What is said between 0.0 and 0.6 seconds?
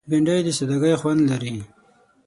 بېنډۍ د